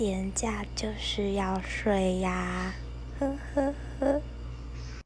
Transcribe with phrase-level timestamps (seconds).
[0.00, 2.74] 年假就是要睡呀
[3.18, 4.22] 呵呵呵。